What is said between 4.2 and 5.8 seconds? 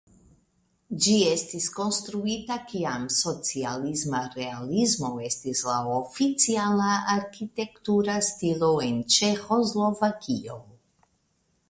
realismo estis la